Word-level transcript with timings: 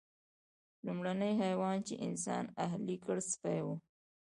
لومړنی 0.85 1.31
حیوان 1.41 1.77
چې 1.87 1.93
انسان 2.07 2.43
اهلي 2.65 2.97
کړ 3.05 3.17
سپی 3.31 3.59
و. 3.65 3.67